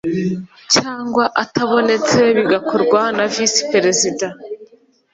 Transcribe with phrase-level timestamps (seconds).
[0.73, 4.27] cyangwa atabonetse bigakorwa na VisiPerezida